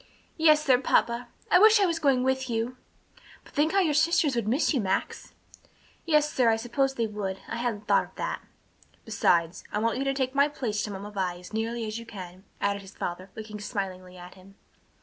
[0.39, 0.79] "Yes, sir.
[0.79, 2.75] Papa, I wish I was going with you!"
[3.43, 5.33] "But think how your sisters would miss you, Max."
[6.07, 7.37] "Yes, sir, I suppose they would.
[7.47, 8.41] I hadn't thought of that."
[9.05, 12.07] "Besides, I want you to take my place to Mamma Vi as nearly as you
[12.07, 14.55] can," added his father, looking smilingly at him.